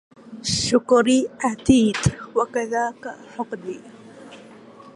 شكري 0.53 1.29
عتيد 1.39 1.97
وكذاك 2.35 3.05
حقدي 3.37 3.79